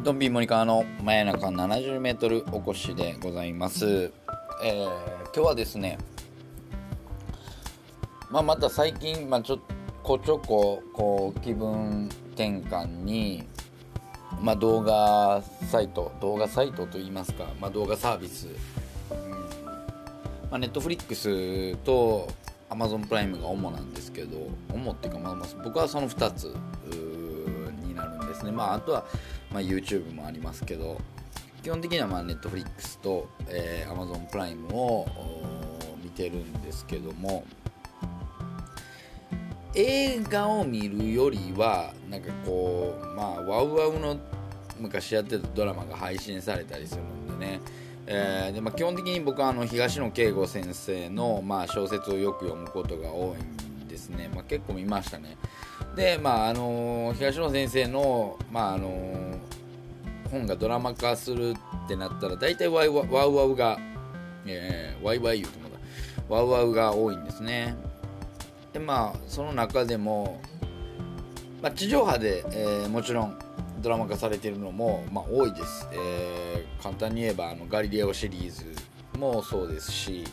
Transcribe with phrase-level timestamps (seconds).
[0.00, 4.10] しドンビーモニカーの真夜中 70m おこしでございます、
[4.64, 5.98] えー今日はですね、
[8.30, 9.60] まあ、また最近、まあ、ちょ
[10.02, 13.44] こちょここう気分転換に、
[14.40, 19.30] まあ、動画サイト動画サイトといいますか、まあ、動画サービス、うん。
[19.70, 19.76] ま
[20.52, 22.26] あ、ネットフリックスと
[22.70, 29.04] Amazon プライムが主なんですけど主っていうか、まあ、まあ僕はその2つうーになるんですね、まあ、あとは、
[29.52, 31.00] まあ、YouTube もありますけど
[31.62, 35.06] 基本的にはまあ Netflix と、えー Amazon プライムを
[36.02, 37.44] 見てるんですけども
[39.74, 44.18] 映画を見るよりはなんかこうまあワウワウの
[44.78, 47.60] 昔やってたドラマが配信されたりするんでね、
[48.06, 55.36] えーでまあ、基本的に僕はあの東野圭吾先生の、まあ、小説をよく読むことが多いんですね、まあ、結構見ましたね。
[55.94, 59.29] でまああの東野先生のまああの
[60.30, 63.78] 本がドラマ化するってなったら大体ワイワワウワウが、
[64.46, 65.76] えーワイワイ言うてもだ
[66.28, 67.74] ワウワウが多いんですね。
[68.72, 70.40] でまあその中でも、
[71.62, 73.38] まあ、地上波で、えーもちろん
[73.80, 78.66] ドラマ化されてるのも、まあ、多いです、えー簡単に言えばあのガリレオシリーズ
[79.18, 80.24] もそうですし、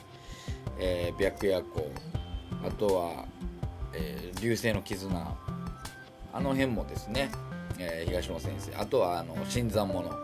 [0.80, 1.92] えー白夜行。
[2.66, 3.26] あとは、
[3.94, 5.36] えー流星の絆。
[6.34, 7.32] あの辺もですね、
[7.80, 8.76] えー東野先生。
[8.76, 10.18] あとはあの新参者、ま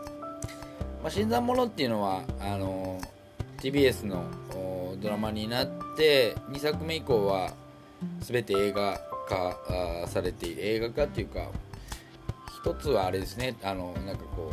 [1.06, 3.00] あ、新参者っていうのはあの
[3.58, 4.24] TBS の
[5.00, 7.52] ドラマになって2作目以降は
[8.20, 10.66] 全て映画化されている。
[10.66, 11.48] 映画化っていうか
[12.62, 13.56] 一つはあれですね。
[13.62, 14.52] あのなんかこ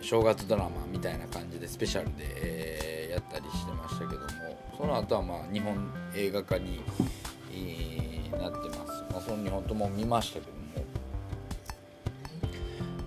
[0.00, 4.28] う正月ドラマみたいな感じでスペシャルで、えーやったりしてましたけども。
[4.78, 5.76] その後はまあ日本
[6.14, 6.80] 映画化に、
[7.52, 10.52] えーなってます、まあ、その2本とも見ましたけど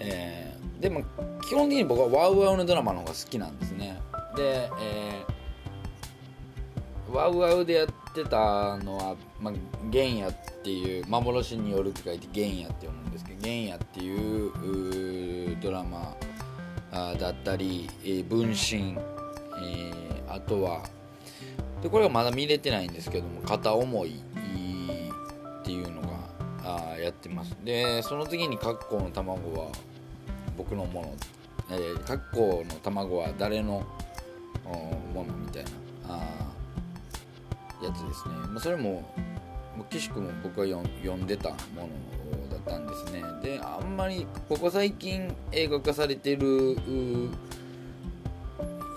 [0.03, 1.01] えーでも
[1.47, 4.01] 基本的に僕はワウワウのドラマの方が好きなんですね。
[4.35, 9.53] で、えーワウワウでやってたのは、まあ、
[9.91, 10.33] 原野っ
[10.63, 16.15] ていう幻によるって書いて原野って読むんですけど原野っていうドラマ
[16.91, 18.97] だったり、えー分身、
[19.61, 20.83] えーあとは
[21.81, 26.07] でこれがまだ見れてないんですけども片思いっていうのが
[26.93, 27.55] あやってます。
[27.63, 29.67] でその次にカッコの卵は
[30.57, 31.13] 僕のもの、
[31.71, 33.85] えー、カッコの卵は誰の？
[34.65, 35.69] ものみたいな。
[36.07, 36.19] あ
[37.83, 39.13] やつですね、まあ、それも
[39.89, 43.21] 岸君も僕が読んでたものだったんですね。
[43.41, 46.77] であんまりここ最近映画化されてる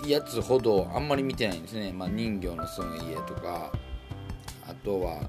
[0.05, 3.71] やつほどあんまり見てないんですね、まあ、人魚の住む家とか。
[4.69, 5.21] あとは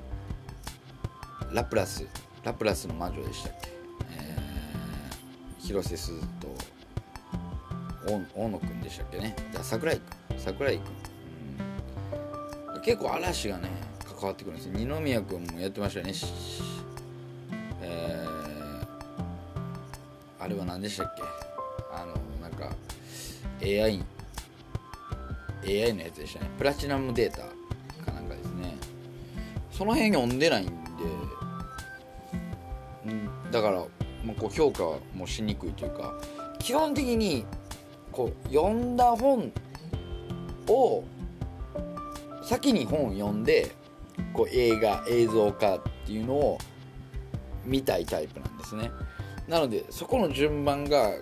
[1.53, 2.07] ラプラス。
[2.45, 3.71] ラプラスの魔女でしたっけ、
[5.69, 6.49] 広瀬すずと
[8.35, 9.37] 大野くんでしたっけね。
[9.53, 10.81] じゃ桜井くん桜井く
[12.71, 13.69] ん、うん、結構嵐がね
[14.03, 14.73] 関わってくるんですよ。
[14.73, 16.15] 二宮くんもやってましたね。
[17.83, 18.39] えー
[20.41, 21.23] あれは何でしたっけ。
[21.93, 22.75] あのなんか
[23.63, 24.03] AI
[25.67, 26.51] AI のやつでしたね。
[26.57, 27.43] プラチナムデータ
[28.07, 28.75] かなんかですね。
[29.71, 30.73] その辺読んでないんで。
[33.05, 33.85] うんだから、
[34.39, 34.85] こう評価
[35.15, 36.15] もしにくいというか
[36.59, 37.45] 基本的に
[38.13, 39.53] こう読んだ本
[40.69, 41.05] を
[42.43, 43.71] 先に本を読んで
[44.33, 46.59] こう映画映像化っていうのを
[47.65, 48.91] 見たいタイプなんですね。
[49.47, 51.13] なのでそこの順番が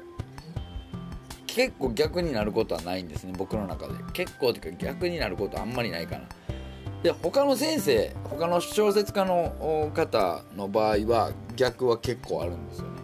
[1.46, 3.94] 結構逆になることはないんですね僕の中で。
[4.12, 6.24] 結構っていうか逆になることはあんまりないかな。
[7.02, 12.88] で他の先生他の小説家の方の場合は逆は結構あるんですよ。
[12.88, 12.95] ね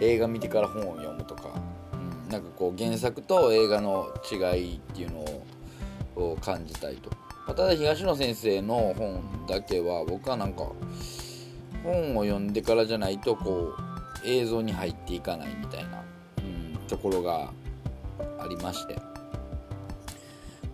[0.00, 1.50] 映画見てから本を読むとか、
[1.92, 4.36] うん、なんかこう原作と映画の違
[4.72, 5.46] いっていうのを
[6.16, 7.10] を感じたいと、
[7.46, 10.70] まあただ東野先生の本だけは僕はなんか
[11.82, 16.04] 本を読んでからじゃないとこう映像に入っていかないみたいな、
[16.38, 17.52] うん、ところが
[18.38, 18.96] ありまして。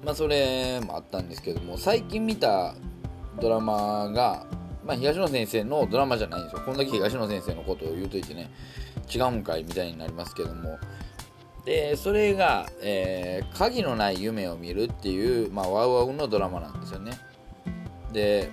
[0.04, 2.74] まあそれもあったんですけども最近見た
[3.38, 4.46] ドラマが、
[4.84, 6.62] まあ、東野先生のドラマじゃないんですよ。
[6.64, 8.50] こんだけ東野先生のことを言うといてね
[9.12, 10.78] 違うんかいみたいになりますけども。
[11.64, 17.12] でそれが、えー、鍵のない夢を見るっていう、まあ、ワウワウのドラマなんですよね。
[18.12, 18.50] で、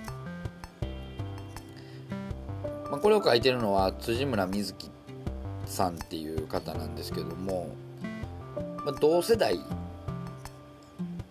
[2.90, 4.90] まあ、これを書いてるのは辻村瑞希
[5.64, 7.68] さんっていう方なんですけども、
[8.84, 9.58] まあ、同世代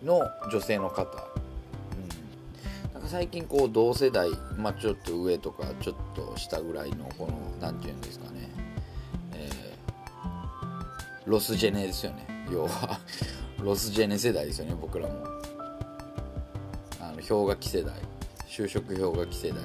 [0.04, 0.22] の
[0.52, 8.37] 女性の方、うん、なんか最近こう同世代、まあ、ちょっと上とかちょっと下ぐらいのこの何て言うんですかね、
[11.28, 12.26] ロスジェネですよね。
[12.50, 12.98] 要は
[13.60, 15.14] ロスジェネ世代ですよね僕らも。
[17.02, 17.94] あの氷河期世代。
[18.48, 19.60] 就職氷河期世代。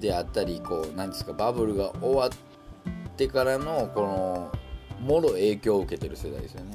[0.00, 4.52] であったりこう何ですかバブルが終わってからのこの
[5.00, 6.74] もろ影響を受けてる世代ですよね。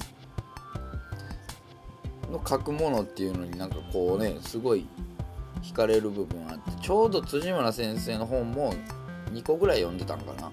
[2.31, 4.87] の書くものっていうのになんかこうねすごい
[5.61, 8.73] 惹かれる部分あってちょうど辻村先生の本も
[9.33, 10.49] 2個ぐらい読んでたんかな。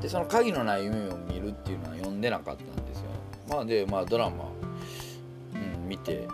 [0.00, 3.04] でその鍵のない夢を見るっていうのは読んでなかったんですよ。
[3.48, 4.44] まあでまあドラマ、
[5.54, 6.28] うん、見て、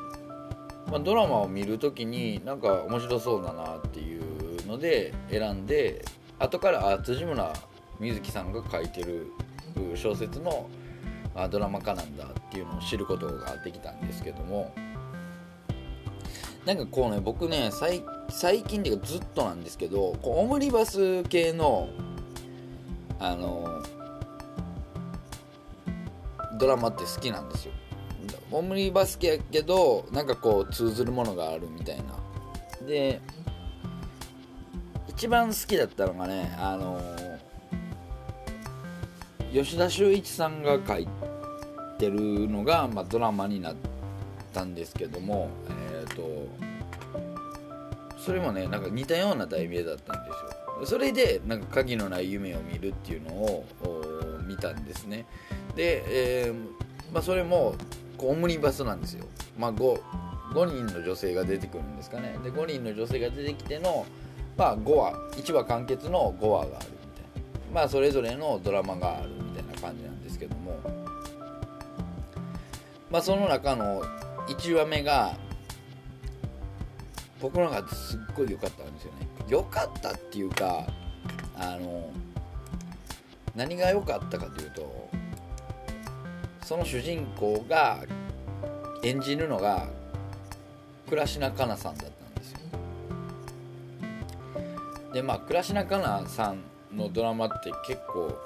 [0.91, 6.05] まあ、ドラマを見る時になんか面白そうだなっていうので選んで
[6.39, 7.53] 後からあ辻村
[8.01, 9.31] 瑞希さんが書いてる
[9.95, 10.69] 小説の
[11.35, 14.75] あドラマ化なんだっていうのを知ることができたんですけども。
[16.67, 18.03] なんかこうね僕ね最
[18.63, 21.91] 近っていうかずっとなんですけどこうオムニバス系の
[23.31, 23.83] あの
[26.59, 27.73] ドラマって好きなんですよ。
[28.51, 32.05] オムニバス系やけどなんかこう通ずるものがあるみたいな。
[32.87, 33.21] で
[35.09, 37.01] 一番好きだったのがねあの
[39.53, 41.09] 吉田修一さんが書い
[41.99, 43.77] てるのが、まあ、ドラマになっ
[44.53, 46.49] たんですけども、えーと、
[48.19, 50.64] それもねなんか似たような題名だったんですよ。
[50.85, 53.65] それでなんか鍵のない夢を見るっていうのを
[54.47, 55.27] 見たんですね。
[55.77, 56.05] で、
[56.47, 56.55] えー、
[57.13, 57.75] まあ、それも
[58.19, 59.27] オムニバスなんですよ、
[59.59, 60.01] まあ5、
[60.55, 62.39] 5, 人の女性が出てくるんですかね。
[62.43, 64.07] で5人の女性が出てきての、
[64.57, 67.81] まあ、5話1話完結の5話があるみたいな。
[67.81, 70.79] まあそれぞれのドラマがあるみたいな感じなんですけども。
[73.11, 74.03] まあその中の
[74.49, 75.37] 1話目が
[77.41, 79.24] 僕の中ですっごい良かったんですよね。
[79.49, 80.87] 良かったっていうか
[81.57, 82.11] あの
[83.55, 85.09] 何が良かったかというと
[86.63, 88.03] その主人公が
[89.03, 89.89] 演じるのが
[91.09, 92.59] 倉科香菜さんだったんですよ。
[95.13, 96.63] でまあ倉科香菜さん
[96.97, 98.37] のドラマって結構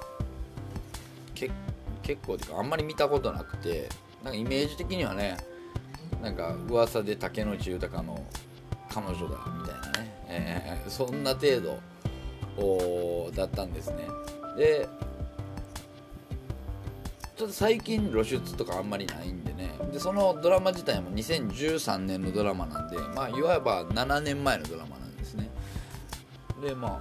[1.35, 1.51] け
[2.03, 3.89] 結構てかあんまり見たことなくて
[4.25, 5.37] なんかイメージ的にはね
[6.21, 8.25] なんか噂で竹野内豊の
[8.91, 11.79] 彼女だみたいなね、え、 そんな程度
[13.35, 14.09] だったんですね。
[14.57, 14.89] で
[17.37, 19.71] ちょっと最近露出とかあんまりないんでね。
[19.93, 25.49] でそのドラマ自体も2013年のドラマなんでまあいわば7年前のドラマなんですね。
[26.61, 27.01] でまあ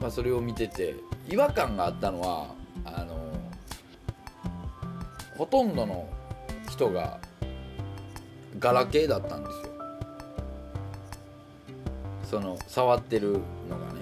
[0.00, 0.96] まあそれを見てて
[1.28, 2.54] 違和感があったのは
[2.86, 3.14] あの
[5.36, 6.08] ほとんどの
[6.70, 7.20] 人が
[8.58, 9.73] ガラケーだったんですよ。
[12.34, 13.38] その触ってる
[13.68, 14.00] のがね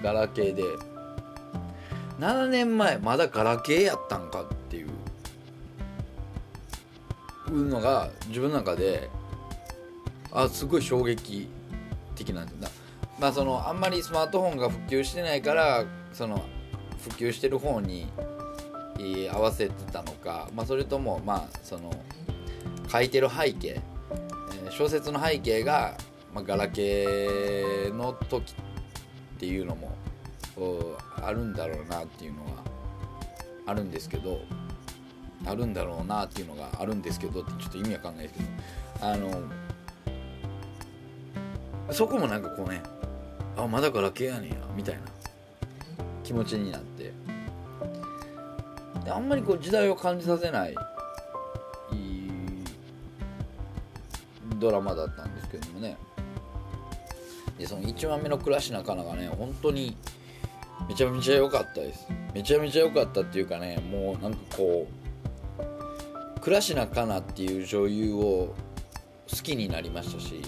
[0.00, 0.62] ガラケーで。
[2.20, 4.88] 7年前まだガラケーやったんかっていう。
[7.50, 9.08] のが自分の中で
[10.30, 11.48] あすごい衝撃
[12.14, 12.68] 的なんだ。
[13.18, 16.44] まあそのあんまりスマートフォンが普及してないからその
[17.02, 18.06] 普及してる方に
[19.32, 21.90] 合わせてたのか、まあ、それともまあその
[22.88, 23.80] 書いてる背景、
[24.66, 25.96] え小説の背景が、
[26.34, 28.54] まあ、ガラケーの時っ
[29.38, 29.96] ていうのも
[31.22, 32.64] あるんだろうなっていうのは
[33.66, 34.40] あるんですけど
[35.46, 39.42] あるんだろうなっていうのがあるんですけどってちょっと意味わかんないですけどあの
[41.92, 42.82] そこもなんかこうね
[43.56, 45.00] あまだガラケーやねんやみたいな
[46.24, 47.12] 気持ちになって
[49.04, 50.74] であんまりこう時代を感じさせない
[54.58, 55.96] ドラマだったんですけどもね。
[57.58, 59.96] でその1話目の倉科香菜がね本当に
[60.88, 62.06] めちゃめちゃ良かったです。
[62.34, 64.86] めちゃめちゃ良かったっていうかねもうなんかこ
[66.36, 68.54] う倉科香菜っていう女優を
[69.30, 70.40] 好きになりましたし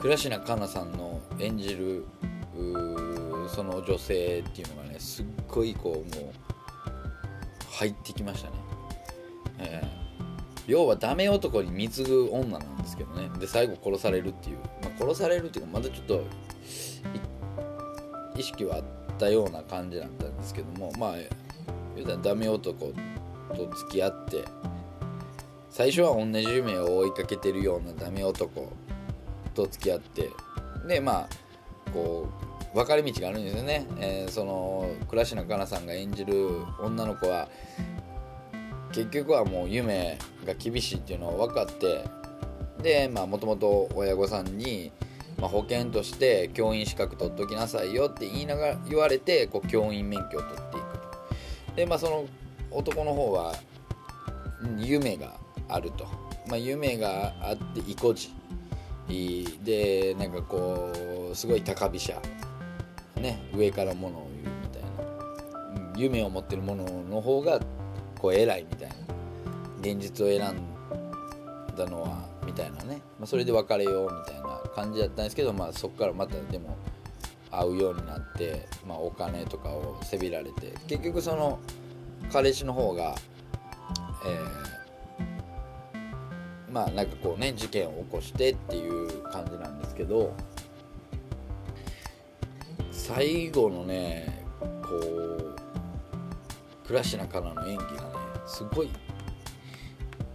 [0.00, 2.04] 倉科香菜さんの演じる
[3.48, 6.32] その女性っていうのがねすっごいこうもう
[7.70, 8.56] 入ってきましたね、
[9.58, 9.95] えー、
[10.66, 13.28] 要はダメ男に貢ぐ女なんですけどね。
[13.38, 16.24] で最後殺されるっていう、まあ、殺されるっていうかまだちょっと
[18.36, 18.84] 意識はあっ
[19.18, 20.92] たような感じだったんですけども。
[20.98, 21.14] まあ
[21.96, 22.92] 言うたらダメ男
[23.54, 24.44] と付き合って
[25.70, 28.72] 最初は同じ夢を追いかけてるようなダメ男
[29.54, 30.30] と付き合って
[30.86, 32.28] でまあこ
[32.74, 37.48] う分かれ道があるんですよね、えー、その倉科香菜さんが演じる女の子は
[38.96, 42.02] 結局はもう夢が厳しいっていうのを分かって
[42.82, 44.90] でまあもともと親御さんに、
[45.38, 51.74] まあ、保険として教員資格取っときなさいよって言いながら言われてこう教員免許を取っていくと。
[51.76, 52.24] でまあその
[52.70, 53.54] 男の方は
[54.78, 55.34] 夢が
[55.68, 56.06] あると、
[56.48, 58.30] まあ、夢があって意固地。
[59.62, 60.90] でなんかこ
[61.32, 62.14] うすごい高飛車。
[63.16, 67.60] ね上からものを言うみたいな、夢を持ってるものの方が
[68.26, 68.96] こう偉いみたいな。
[69.80, 76.76] 現実を選んだのはみたいなね、まあ、それで別れようみたいな感じだったんですけど、まあ、そこからまたでも
[77.52, 81.60] 会うようになって、まあ、お金とかをせびられて結局その
[82.32, 83.14] 彼氏の方が、
[84.26, 90.34] えー、まあなんかこうね事件を起こしてっていう感じなんですけど
[92.90, 94.44] 最後のね
[94.82, 95.56] こう
[96.88, 98.15] 倉科かなの演技がね
[98.46, 98.90] すごい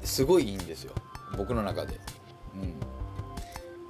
[0.04, 0.94] すごいいいんですよ。
[1.38, 2.00] 僕の中で。
[2.56, 2.74] うん。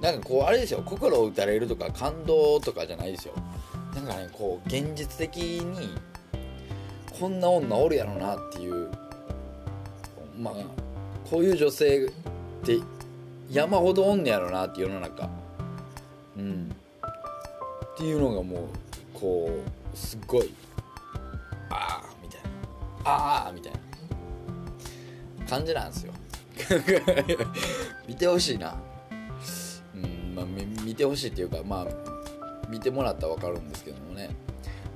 [0.00, 0.82] なんかこうあれですよ。
[0.84, 3.34] 心を打たれるとか感動とかじゃないですよ。
[3.94, 5.96] なんかねこう現実的に
[7.18, 8.90] こんな女おるやろなっていう
[10.38, 10.54] まあ
[11.28, 12.10] こういう女性っ
[12.64, 12.78] て
[13.50, 15.28] 山ほどおんねやろなって世の中。
[16.36, 16.74] うん。
[17.94, 18.68] っていうのがもう
[19.12, 19.50] こ
[19.94, 20.54] うすっごい
[21.70, 22.48] ああみたいな。
[23.04, 23.91] ああみたいな。
[25.52, 26.14] 感じなんですよ。
[28.08, 28.74] 見てほしいな。
[29.94, 30.46] うんまあ
[30.82, 31.86] 見てほしいっていうかまあ
[32.70, 34.34] 見てもらったら分かるんですけどもね。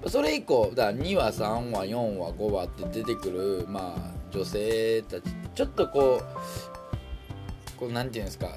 [0.06, 8.56] それ以降だ2話3話4話5話って出てくるまあ女性たちちょっとこうこうなんていうんですか。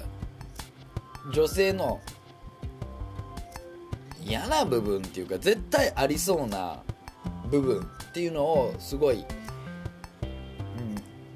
[1.34, 2.00] 女性の
[4.24, 6.82] 嫌な部分っていうか絶対ありそうな
[7.50, 9.24] 部分っていうのをすごい、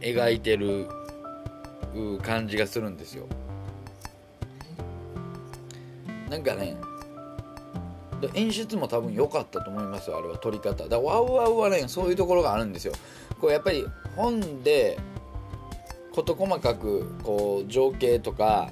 [0.05, 0.87] 描いてる
[2.23, 3.27] 感じがするんですよ。
[6.29, 6.77] なんかね
[8.35, 10.89] 演出も多分良かったと思いますよあれは撮り方。
[10.89, 12.93] だワウワウはねそういうところがあるんですよ。
[13.41, 14.99] こうやっぱり本で
[16.13, 18.71] 事細かくこう情景とか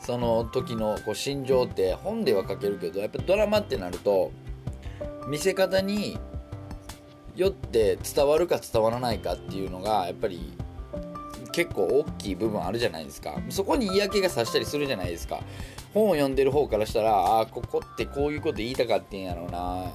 [0.00, 4.30] その時のこう心情って本では書けるけどやっぱドラマってなると
[5.26, 6.18] 見せ方に
[7.36, 10.52] よって伝わるか伝わらないかっていうのがやっぱり
[11.52, 13.38] 結構大きい部分あるじゃないですか。
[13.50, 15.40] そこに嫌気がさしたりするじゃないですか。
[15.94, 19.92] 本を読んでる方からしたらああここってこういうこと言いたかってんやろうな。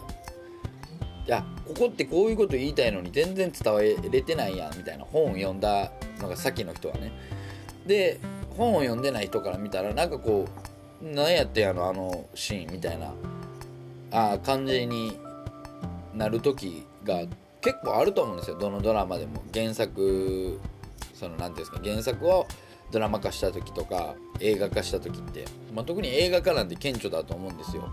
[1.28, 7.12] いやここってこういうこと言いたいのに全然伝えれてないやんみたいな本を読んだのが先の人はね。
[7.86, 8.20] で
[8.58, 10.48] 本を読んでない人から見たらなんかこ
[11.02, 13.14] う何やってんやろあのシーンみたいな。
[14.14, 15.18] あ感じに
[16.14, 17.26] なる時が
[17.62, 18.58] 結構あると思うんですよ。
[18.58, 19.44] どのドラマでも。
[19.54, 20.60] 原作
[21.14, 21.80] その何ていうんですか。
[21.84, 22.48] 原作を
[22.92, 27.90] ドラマ化した時とか映画化した時って、まあ、特に映画化なんて顕著だと思うんですよ。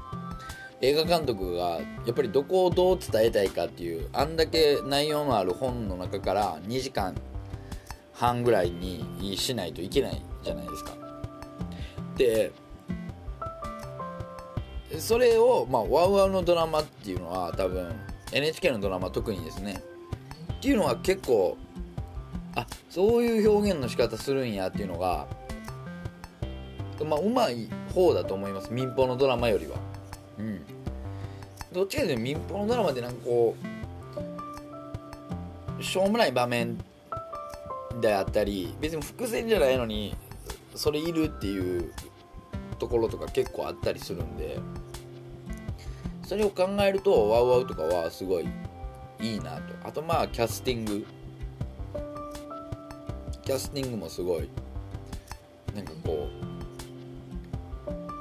[0.80, 7.14] 映画監督がやっぱりどこをどう伝えたいかっていうあんだけ内容のある本の中から2時間
[8.12, 10.92] 半ぐらいにしないといけないじゃないですか。
[12.16, 12.52] で
[14.98, 17.94] それをまあワウワウのドラマっていうのは多分
[18.32, 19.82] NHK のドラマ特にですね。
[20.54, 21.56] っていうのは結構
[22.54, 25.26] あそういう表現の仕方するんやっていうのが
[27.04, 28.72] まあうまい方だと思います。
[28.72, 29.76] 民放のドラマよりは。
[30.38, 30.60] うん。
[31.72, 33.54] どっちかというと民放のドラマでなんかこ
[35.78, 36.78] うしょうもない場面
[38.00, 40.16] であったり別に伏線じゃないのに
[40.74, 41.92] それいるっていう
[42.78, 44.58] ところとか結構あったりするんで。
[46.28, 48.46] それを考えるとワウワウとかはすごい
[49.18, 49.62] いいなと。
[49.82, 51.06] あとまあキャスティング。
[53.42, 54.50] キャスティングもすごい
[55.74, 56.28] なんかこ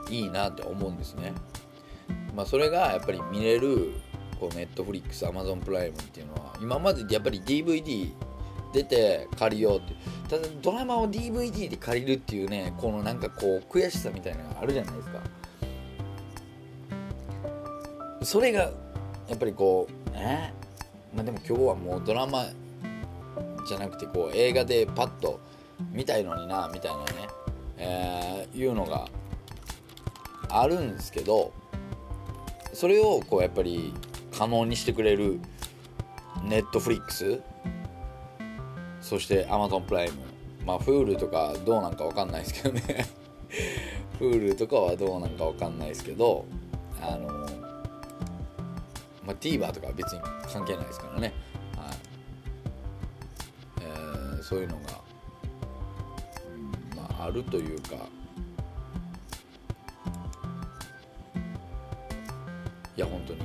[0.07, 1.33] ういいなって思うんですね。
[2.33, 3.91] まあそれがやっぱり見れる
[4.39, 8.09] こうネットフリックスアマゾンプライムっていうのは今までやっぱり DVD
[8.71, 9.95] 出て借りようって
[10.29, 15.19] ただドラマを DVD で借りるっていうねこのなんかこう悔しさみたいなのがあるじゃないですか。
[18.21, 18.71] それが
[19.27, 20.53] やっぱりこうね。
[21.13, 22.45] まあでも今日はもうドラマ
[23.67, 25.39] じゃなくてこう映画でパッと
[25.91, 27.05] 見たいのになみたいなね、
[27.77, 29.07] えー、いうのが
[30.50, 31.53] あるんですけど
[32.74, 33.93] それをこうやっぱり
[34.38, 35.39] 可能にしてくれる
[36.43, 37.41] ネットフリックス
[39.01, 40.17] そして Amazon プライム
[40.65, 43.07] まあ Hulu とかどうなんかわかんないですけどね。
[44.19, 46.45] Hulu とかはどうなんかわかんないですけど
[47.01, 47.66] あの
[49.27, 51.34] まあ TVer とかは別に関係ないですからね。
[51.75, 51.96] はい。
[53.81, 54.81] えーそういうのが、
[56.96, 57.96] まあ、あるというか。
[62.96, 63.41] いや本当に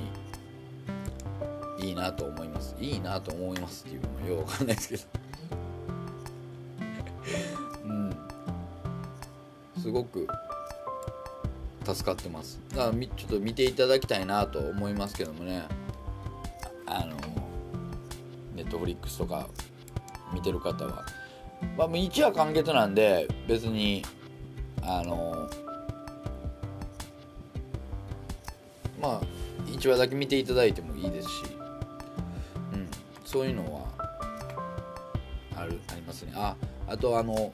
[1.87, 2.75] いいなと思います。
[2.79, 5.03] いいなと思いますっていうのはようわかんないですけど。
[7.85, 8.17] うん。
[9.81, 10.27] すごく
[11.85, 12.59] 助かってます。
[12.69, 15.63] だからちょっと見ていただきたいなと思いますけどもね。
[16.85, 17.17] あの
[18.55, 19.47] ネットフリックスとか
[20.33, 21.05] 見てる方は。
[21.77, 24.03] まあもう一話完結なんで別に
[24.81, 25.49] あの
[29.01, 29.21] まあ
[29.67, 31.43] 1話だけ見ていただいてもいいですし、
[32.73, 32.87] うん、
[33.25, 33.81] そういうのは
[35.55, 36.33] あるありますね。
[36.35, 36.55] あ
[36.87, 37.53] あとあの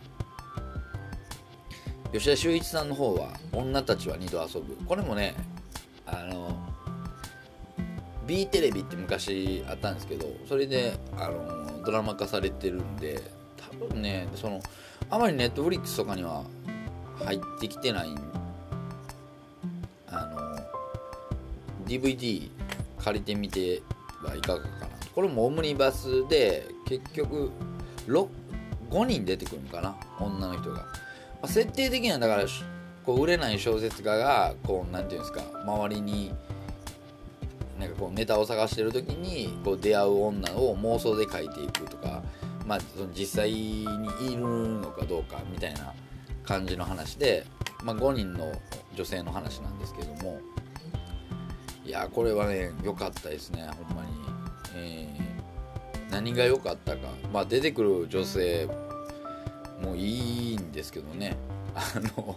[2.11, 5.35] 吉田修一さんの方は「女たちは二度遊ぶ」これもね
[6.05, 6.57] あの
[8.25, 13.21] B テレビって昔あったんですけどそれであのドラマ化されてるんで
[13.57, 14.59] 多分ねその
[15.09, 16.43] あまりネットフリックスとかには
[17.25, 18.15] 入ってきてない
[20.07, 20.57] あの
[21.87, 22.49] DVD
[22.97, 23.81] 借りてみて
[24.23, 27.51] はいかがかなこれもオムニバスで結局
[28.07, 30.85] 5人出てくるのかな女の人が、
[31.43, 32.43] あ、設定的にはだから
[33.05, 36.33] こう売れない小説家がこうなんていうんですか周りに
[37.79, 42.21] なんかこうネタを探してる時にこう出会う女を妄想で書いていくとか、
[42.65, 43.83] まあ、その実際に
[44.21, 45.93] いるのかどうかみたいな
[46.43, 47.45] 感じの話で、
[47.83, 48.51] まあ、5人の
[48.95, 50.39] 女性の話なんですけども。
[51.89, 54.09] いやこれはね良かったですねほんまに、
[54.75, 58.69] えー、何が良かったか、まあ、出てくる女性
[59.81, 61.35] もういいんですけどね。
[61.75, 62.35] あの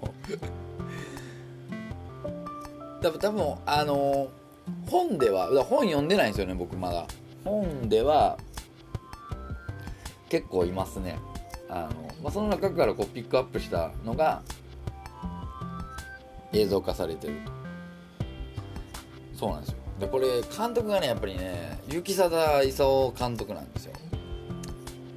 [3.01, 4.29] 多分多分あの
[4.89, 7.07] 本では本読んでないんですよね僕まだ。
[7.45, 8.39] 本では
[10.29, 11.19] 結構いますね。
[11.69, 14.43] あの、まあ、その中からこうピックアップしたのが
[16.53, 17.35] 映像化されてる。
[19.35, 19.77] そうなんですよ。
[19.99, 23.93] でこれ監督がねやっぱりね雪貞勲監督なんですよ。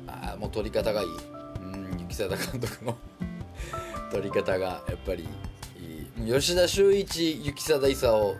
[0.07, 1.07] ああもう撮り方がいい。
[2.23, 2.97] うん雪貞監督の
[4.11, 5.23] 撮り方がやっぱり
[5.79, 6.31] いい。
[6.33, 8.35] 吉田修一雪貞勲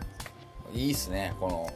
[0.72, 1.34] いいっすね。
[1.38, 1.72] この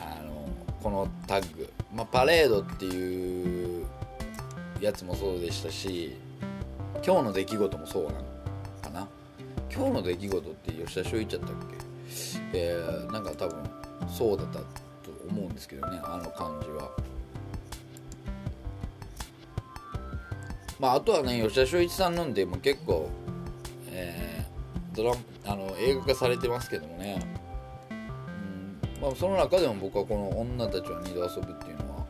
[0.00, 0.48] あの
[0.82, 3.86] このタッグ、まあ、パレードっていう
[4.80, 6.16] やつもそうでしたし
[7.04, 8.18] 今日の出来事もそうなの
[8.82, 9.08] かな。
[9.74, 11.76] 今日の出来事って吉田修一やったっけ？
[12.52, 13.58] えー、なんか多分
[14.08, 14.64] そうだったと
[15.28, 16.90] 思うんですけどねあの感じは。
[20.78, 23.08] まああとはね吉田修一さんのんでも結構
[23.96, 25.14] えー、ドラ
[25.46, 27.24] あの映画化されてますけどもね、
[27.90, 32.06] うんまあ、その中でも僕はこの「女たちは二度遊ぶ」っていうのは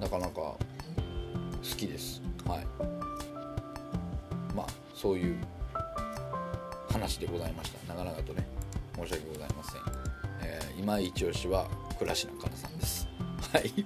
[0.00, 0.58] なかなか好
[1.76, 2.22] きです。
[2.46, 2.66] はい。
[4.54, 5.36] まあそういう
[6.90, 7.94] 話でございました。
[7.94, 8.46] 長々とね
[8.94, 9.82] 申し訳ございません、
[10.42, 11.66] えー、今一押しは
[11.98, 13.08] 倉科香菜さんです。
[13.52, 13.84] はい。